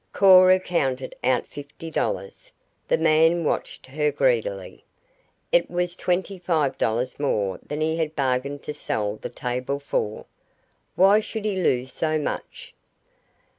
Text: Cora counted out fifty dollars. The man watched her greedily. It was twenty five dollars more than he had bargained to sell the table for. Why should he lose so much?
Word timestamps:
Cora 0.13 0.59
counted 0.59 1.13
out 1.23 1.45
fifty 1.45 1.91
dollars. 1.91 2.51
The 2.87 2.97
man 2.97 3.43
watched 3.43 3.85
her 3.85 4.11
greedily. 4.11 4.83
It 5.51 5.69
was 5.69 5.95
twenty 5.95 6.39
five 6.39 6.75
dollars 6.79 7.19
more 7.19 7.59
than 7.61 7.81
he 7.81 7.97
had 7.97 8.15
bargained 8.15 8.63
to 8.63 8.73
sell 8.73 9.17
the 9.17 9.29
table 9.29 9.79
for. 9.79 10.25
Why 10.95 11.19
should 11.19 11.45
he 11.45 11.57
lose 11.61 11.93
so 11.93 12.17
much? 12.17 12.73